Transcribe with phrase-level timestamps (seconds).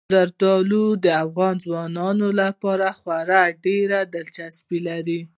[0.15, 5.21] زردالو د افغان ځوانانو لپاره خورا ډېره دلچسپي لري.